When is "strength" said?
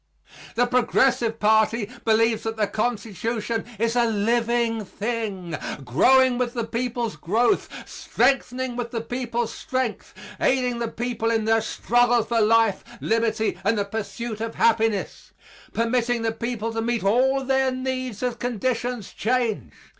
9.53-10.15